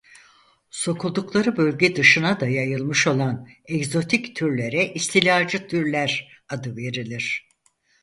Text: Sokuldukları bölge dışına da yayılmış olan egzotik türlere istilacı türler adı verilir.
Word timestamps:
Sokuldukları 0.71 1.57
bölge 1.57 1.95
dışına 1.95 2.39
da 2.39 2.47
yayılmış 2.47 3.07
olan 3.07 3.47
egzotik 3.65 4.35
türlere 4.35 4.93
istilacı 4.93 5.67
türler 5.67 6.39
adı 6.49 6.77
verilir. 6.77 7.49